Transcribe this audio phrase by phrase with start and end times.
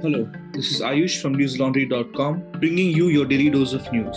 [0.00, 4.16] Hello, this is Ayush from newslaundry.com bringing you your daily dose of news.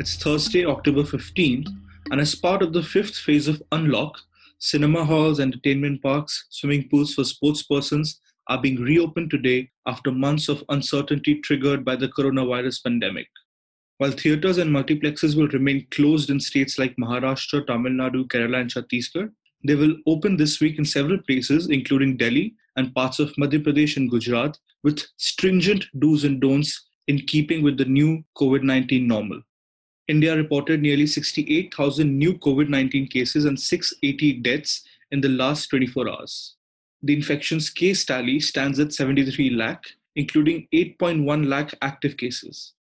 [0.00, 1.68] It's Thursday, October 15th,
[2.10, 4.18] and as part of the fifth phase of Unlock,
[4.58, 10.48] cinema halls, entertainment parks, swimming pools for sports persons are being reopened today after months
[10.48, 13.28] of uncertainty triggered by the coronavirus pandemic.
[13.98, 18.70] While theatres and multiplexes will remain closed in states like Maharashtra, Tamil Nadu, Kerala, and
[18.70, 19.30] Chhattisgarh,
[19.64, 23.96] they will open this week in several places, including Delhi and parts of Madhya Pradesh
[23.96, 29.42] and Gujarat, with stringent do's and don'ts in keeping with the new COVID 19 normal.
[30.06, 36.08] India reported nearly 68,000 new COVID 19 cases and 680 deaths in the last 24
[36.08, 36.54] hours.
[37.02, 39.84] The infections case tally stands at 73 lakh,
[40.16, 42.74] including 8.1 lakh active cases.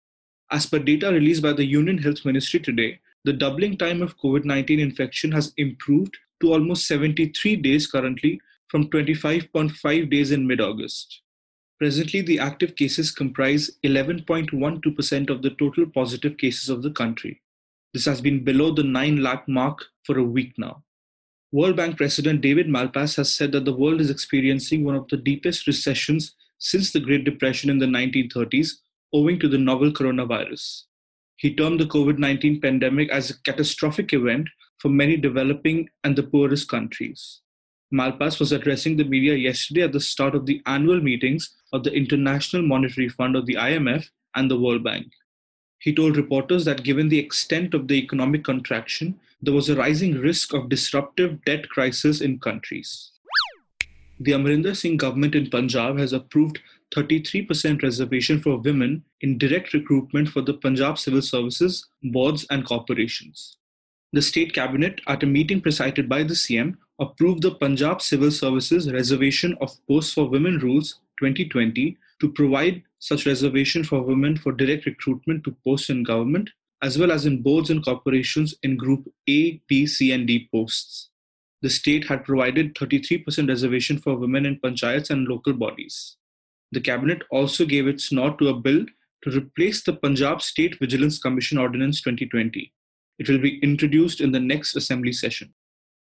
[0.51, 4.45] As per data released by the Union Health Ministry today, the doubling time of COVID
[4.45, 11.21] 19 infection has improved to almost 73 days currently from 25.5 days in mid August.
[11.79, 17.41] Presently, the active cases comprise 11.12% of the total positive cases of the country.
[17.93, 20.83] This has been below the 9 lakh mark for a week now.
[21.51, 25.17] World Bank President David Malpass has said that the world is experiencing one of the
[25.17, 28.71] deepest recessions since the Great Depression in the 1930s,
[29.13, 30.83] owing to the novel coronavirus.
[31.37, 36.23] He termed the COVID 19 pandemic as a catastrophic event for many developing and the
[36.23, 37.41] poorest countries.
[37.93, 41.93] Malpass was addressing the media yesterday at the start of the annual meetings of the
[41.93, 45.07] International Monetary Fund of the IMF and the World Bank.
[45.79, 50.15] He told reporters that given the extent of the economic contraction, there was a rising
[50.15, 53.11] risk of disruptive debt crisis in countries.
[54.19, 56.59] The Amarinder Singh government in Punjab has approved
[56.95, 63.57] 33% reservation for women in direct recruitment for the Punjab Civil Services, boards, and corporations.
[64.17, 68.91] The state cabinet, at a meeting presided by the CM, approved the Punjab Civil Services
[68.91, 74.87] Reservation of Posts for Women Rules 2020 to provide such reservation for women for direct
[74.87, 76.49] recruitment to posts in government,
[76.81, 81.11] as well as in boards and corporations in Group A, B, C, and D posts.
[81.61, 86.17] The state had provided 33% reservation for women in panchayats and local bodies.
[86.71, 88.83] The cabinet also gave its nod to a bill
[89.25, 92.73] to replace the Punjab State Vigilance Commission Ordinance 2020.
[93.19, 95.53] It will be introduced in the next assembly session.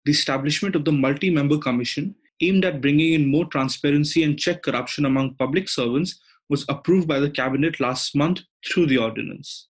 [0.05, 4.63] The establishment of the multi member commission, aimed at bringing in more transparency and check
[4.63, 9.67] corruption among public servants, was approved by the cabinet last month through the ordinance.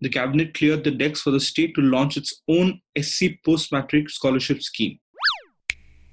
[0.00, 4.10] The cabinet cleared the decks for the state to launch its own SC post matric
[4.10, 4.98] scholarship scheme.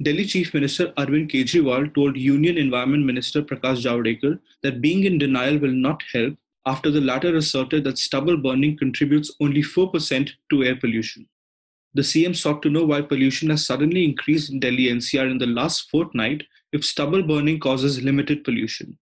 [0.01, 5.57] Delhi Chief Minister Arvind Kejriwal told Union Environment Minister Prakash Javadekar that being in denial
[5.57, 6.35] will not help
[6.66, 11.28] after the latter asserted that stubble burning contributes only 4% to air pollution.
[11.94, 15.46] The CM sought to know why pollution has suddenly increased in Delhi NCR in the
[15.46, 18.97] last fortnight if stubble burning causes limited pollution.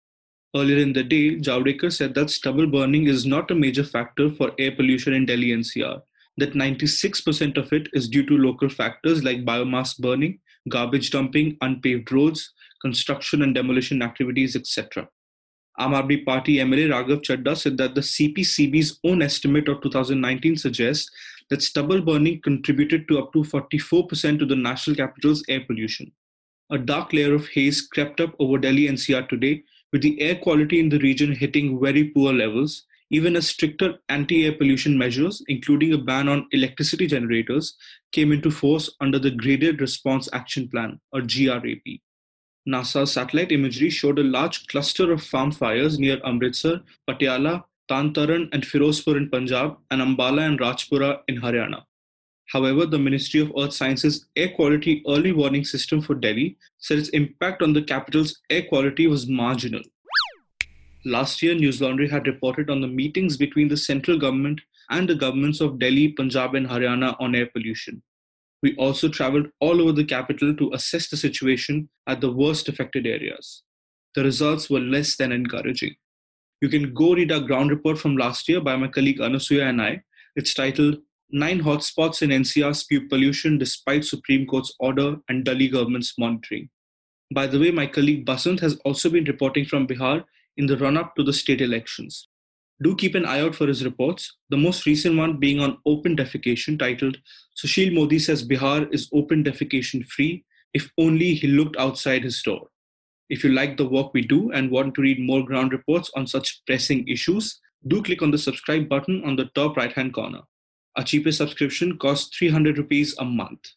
[0.56, 4.54] Earlier in the day, Javadekar said that stubble burning is not a major factor for
[4.58, 6.02] air pollution in Delhi NCR,
[6.38, 12.12] that 96% of it is due to local factors like biomass burning, garbage dumping, unpaved
[12.12, 15.08] roads, construction and demolition activities, etc.
[15.80, 21.10] Aam Aadmi Party MLA Raghav Chadha said that the CPCB's own estimate of 2019 suggests
[21.50, 26.12] that stubble burning contributed to up to 44% to the national capital's air pollution.
[26.70, 29.64] A dark layer of haze crept up over Delhi and NCR today,
[29.94, 32.84] with the air quality in the region hitting very poor levels.
[33.10, 37.76] Even as stricter anti air pollution measures, including a ban on electricity generators,
[38.12, 42.02] came into force under the Graded Response Action Plan, or GRAP.
[42.68, 48.64] NASA's satellite imagery showed a large cluster of farm fires near Amritsar, Patiala, Tarn and
[48.64, 51.84] Firozpur in Punjab, and Ambala and Rajpura in Haryana.
[52.48, 57.10] However, the Ministry of Earth Sciences Air Quality Early Warning System for Delhi said its
[57.10, 59.82] impact on the capital's air quality was marginal.
[61.06, 65.16] Last year, News Laundry had reported on the meetings between the central government and the
[65.16, 68.02] governments of Delhi, Punjab, and Haryana on air pollution.
[68.62, 73.08] We also traveled all over the capital to assess the situation at the worst affected
[73.08, 73.64] areas.
[74.16, 75.96] The results were less than encouraging.
[76.62, 79.82] You can go read our ground report from last year by my colleague Anasuya and
[79.82, 80.02] I.
[80.36, 80.98] It's titled
[81.32, 86.70] Nine Hotspots in NCR Spew Pollution Despite Supreme Court's Order and Delhi Government's Monitoring.
[87.34, 90.26] By the way, my colleague Basant has also been reporting from Bihar
[90.58, 92.28] in the run up to the state elections.
[92.82, 96.16] Do keep an eye out for his reports, the most recent one being on open
[96.16, 97.18] defecation, titled
[97.58, 102.68] Sushil Modi says Bihar is open defecation free if only he looked outside his door.
[103.30, 106.26] If you like the work we do and want to read more ground reports on
[106.26, 110.42] such pressing issues, do click on the subscribe button on the top right hand corner.
[110.96, 113.72] Our cheapest subscription costs 300 rupees a month.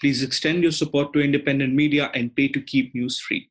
[0.00, 3.50] Please extend your support to independent media and pay to keep news free.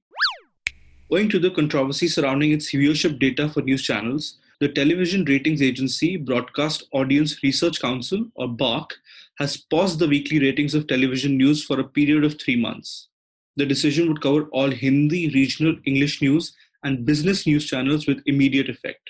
[1.11, 6.15] Owing to the controversy surrounding its viewership data for news channels, the television ratings agency
[6.15, 8.93] Broadcast Audience Research Council, or BARC,
[9.37, 13.09] has paused the weekly ratings of television news for a period of three months.
[13.57, 16.53] The decision would cover all Hindi, regional, English news,
[16.83, 19.09] and business news channels with immediate effect.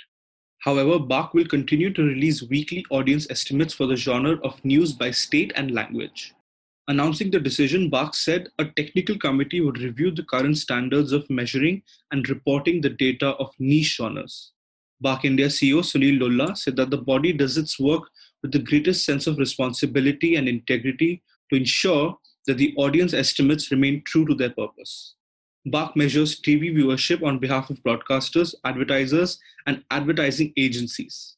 [0.60, 5.12] However, BARC will continue to release weekly audience estimates for the genre of news by
[5.12, 6.34] state and language.
[6.88, 11.84] Announcing the decision, BARC said a technical committee would review the current standards of measuring
[12.12, 14.54] and reporting the data of niche genres.
[15.06, 18.10] BARC India CEO Sunil Lulla said that the body does its work
[18.42, 21.22] with the greatest sense of responsibility and integrity
[21.52, 22.18] to ensure
[22.48, 25.14] that the audience estimates remain true to their purpose.
[25.68, 29.38] BARC measures TV viewership on behalf of broadcasters, advertisers,
[29.68, 31.36] and advertising agencies.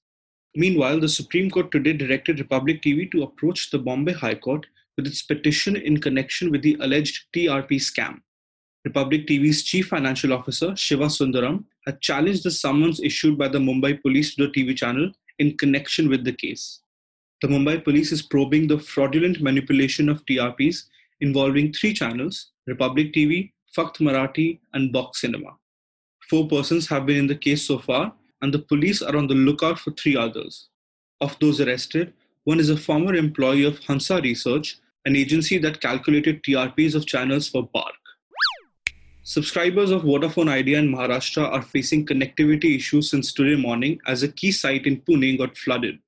[0.56, 4.66] Meanwhile, the Supreme Court today directed Republic TV to approach the Bombay High Court
[4.96, 8.22] with its petition in connection with the alleged TRP scam.
[8.86, 14.02] Republic TV's chief financial officer, Shiva Sundaram, had challenged the summons issued by the Mumbai
[14.02, 16.82] police to the TV channel in connection with the case.
[17.42, 20.84] The Mumbai police is probing the fraudulent manipulation of TRPs
[21.22, 25.56] involving three channels Republic TV, Fakt Marathi, and Box Cinema.
[26.30, 29.34] Four persons have been in the case so far, and the police are on the
[29.34, 30.68] lookout for three others.
[31.22, 32.14] Of those arrested,
[32.44, 37.48] one is a former employee of Hansa Research, an agency that calculated TRPs of channels
[37.48, 37.96] for BARC.
[39.30, 44.32] Subscribers of Vodafone Idea in Maharashtra are facing connectivity issues since today morning as a
[44.32, 46.00] key site in Pune got flooded.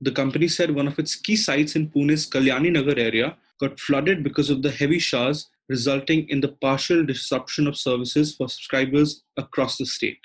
[0.00, 4.24] The company said one of its key sites in Pune's Kalyani Nagar area got flooded
[4.24, 9.76] because of the heavy showers, resulting in the partial disruption of services for subscribers across
[9.76, 10.20] the state.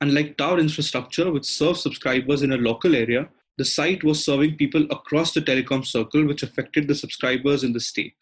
[0.00, 4.84] Unlike tower infrastructure, which serves subscribers in a local area, the site was serving people
[4.90, 8.16] across the telecom circle, which affected the subscribers in the state.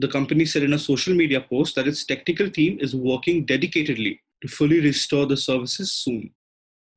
[0.00, 4.20] The company said in a social media post that its technical team is working dedicatedly
[4.42, 6.30] to fully restore the services soon.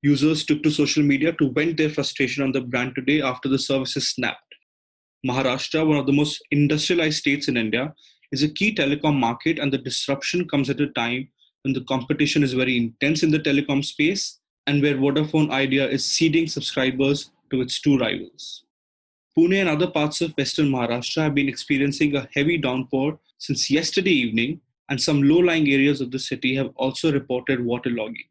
[0.04, 3.58] Users took to social media to vent their frustration on the brand today after the
[3.58, 4.54] services snapped.
[5.28, 7.92] Maharashtra, one of the most industrialized states in India,
[8.32, 11.28] is a key telecom market, and the disruption comes at a time
[11.64, 16.06] when the competition is very intense in the telecom space and where Vodafone Idea is
[16.06, 18.64] ceding subscribers to its two rivals.
[19.38, 24.12] Pune and other parts of western Maharashtra have been experiencing a heavy downpour since yesterday
[24.12, 28.28] evening, and some low lying areas of the city have also reported waterlogging.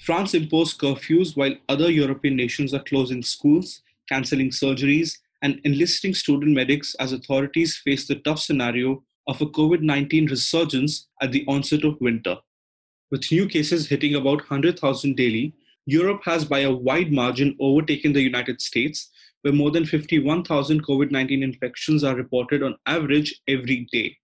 [0.00, 3.80] France imposed curfews while other European nations are closing schools,
[4.10, 9.80] cancelling surgeries, and enlisting student medics as authorities face the tough scenario of a COVID
[9.80, 12.36] 19 resurgence at the onset of winter.
[13.10, 15.54] With new cases hitting about 100,000 daily,
[15.86, 19.08] Europe has by a wide margin overtaken the United States,
[19.42, 24.16] where more than 51,000 COVID 19 infections are reported on average every day.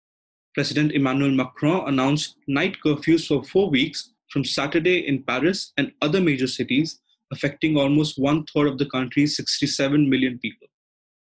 [0.55, 6.21] President Emmanuel Macron announced night curfews for four weeks from Saturday in Paris and other
[6.21, 7.01] major cities,
[7.33, 10.69] affecting almost one third of the country's 67 million people.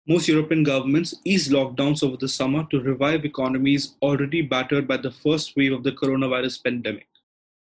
[0.08, 5.12] Most European governments eased lockdowns over the summer to revive economies already battered by the
[5.12, 7.06] first wave of the coronavirus pandemic.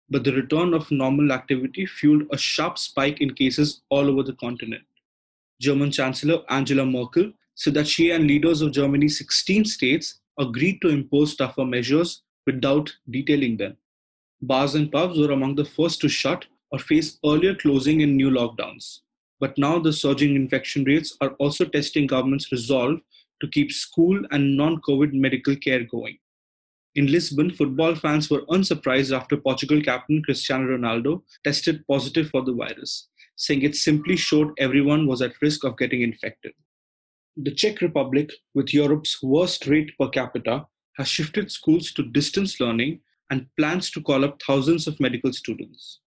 [0.08, 4.34] But the return of normal activity fueled a sharp spike in cases all over the
[4.34, 4.84] continent.
[5.62, 10.88] German Chancellor Angela Merkel said that she and leaders of Germany's 16 states agreed to
[10.88, 13.76] impose tougher measures without detailing them.
[14.40, 18.28] Bars and pubs were among the first to shut or face earlier closing in new
[18.28, 19.02] lockdowns.
[19.38, 22.98] But now the surging infection rates are also testing government's resolve
[23.40, 26.18] to keep school and non COVID medical care going.
[26.96, 32.52] In Lisbon, football fans were unsurprised after Portugal captain Cristiano Ronaldo tested positive for the
[32.52, 36.52] virus, saying it simply showed everyone was at risk of getting infected.
[37.36, 40.66] The Czech Republic, with Europe's worst rate per capita,
[40.98, 46.00] has shifted schools to distance learning and plans to call up thousands of medical students.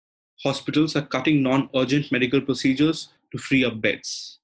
[0.44, 4.39] Hospitals are cutting non urgent medical procedures to free up beds.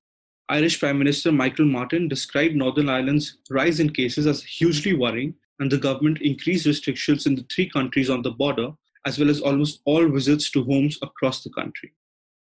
[0.48, 5.70] Irish Prime Minister Michael Martin described Northern Ireland's rise in cases as hugely worrying, and
[5.70, 8.72] the government increased restrictions in the three countries on the border,
[9.06, 11.94] as well as almost all visits to homes across the country.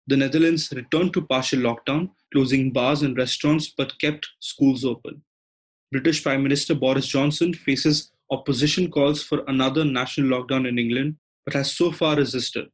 [0.07, 5.23] The Netherlands returned to partial lockdown, closing bars and restaurants but kept schools open.
[5.91, 11.53] British Prime Minister Boris Johnson faces opposition calls for another national lockdown in England, but
[11.53, 12.67] has so far resisted.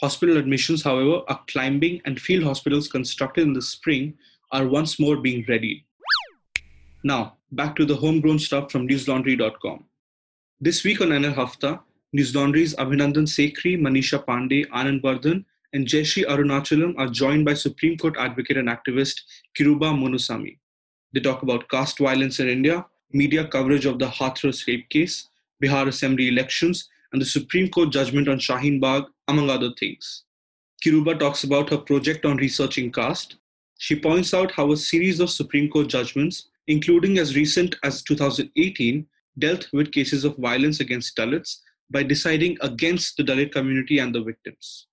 [0.00, 4.14] Hospital admissions, however, are climbing, and field hospitals constructed in the spring
[4.52, 5.84] are once more being readied.
[7.04, 9.84] Now, back to the homegrown stuff from newslaundry.com.
[10.60, 11.80] This week on NL Hafta,
[12.16, 18.16] Newslaundry's Abhinandan Sekhri, Manisha Pandey, Anand Vardhan, and Jayashree Arunachalam are joined by Supreme Court
[18.18, 19.20] advocate and activist
[19.58, 20.58] Kiruba Munusamy.
[21.12, 25.28] They talk about caste violence in India, media coverage of the Hathras rape case,
[25.62, 30.24] Bihar Assembly elections, and the Supreme Court judgment on Shaheen Bagh, among other things.
[30.84, 33.36] Kiruba talks about her project on researching caste.
[33.78, 39.06] She points out how a series of Supreme Court judgments, including as recent as 2018,
[39.38, 44.22] dealt with cases of violence against Dalits by deciding against the Dalit community and the
[44.22, 44.86] victims.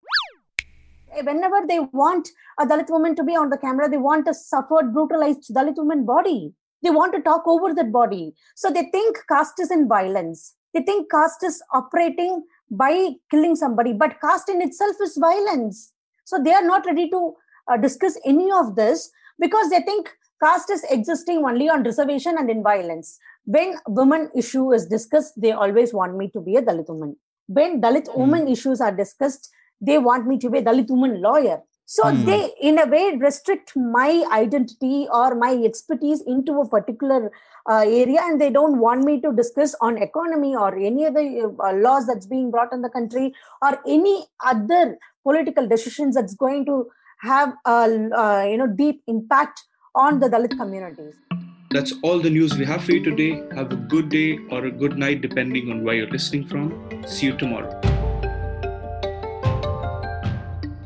[1.21, 2.27] Whenever they want
[2.59, 6.05] a Dalit woman to be on the camera, they want a suffered, brutalized Dalit woman
[6.05, 6.53] body.
[6.81, 8.33] They want to talk over that body.
[8.55, 10.55] So they think caste is in violence.
[10.73, 15.93] They think caste is operating by killing somebody, but caste in itself is violence.
[16.25, 17.35] So they are not ready to
[17.71, 20.11] uh, discuss any of this because they think
[20.43, 23.19] caste is existing only on reservation and in violence.
[23.45, 27.17] When women issue is discussed, they always want me to be a Dalit woman.
[27.47, 28.17] When Dalit mm.
[28.17, 29.49] woman issues are discussed,
[29.85, 31.61] they want me to be a Dalit woman lawyer.
[31.85, 32.25] So mm.
[32.25, 37.31] they, in a way, restrict my identity or my expertise into a particular
[37.69, 41.73] uh, area, and they don't want me to discuss on economy or any other uh,
[41.73, 46.87] laws that's being brought in the country or any other political decisions that's going to
[47.21, 49.63] have a uh, you know deep impact
[49.95, 51.15] on the Dalit communities.
[51.71, 53.43] That's all the news we have for you today.
[53.55, 57.03] Have a good day or a good night, depending on where you're listening from.
[57.07, 57.92] See you tomorrow.